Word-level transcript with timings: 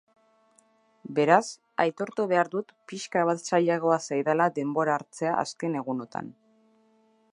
Beraz, 1.17 1.41
aitortu 1.83 2.25
behar 2.31 2.49
dut 2.55 2.73
pixka 2.93 3.27
bat 3.31 3.45
zailagoa 3.51 3.99
zaidala 4.09 4.49
denbora 4.59 4.97
hartzea 5.01 5.37
azken 5.43 5.77
egunotan. 5.83 6.33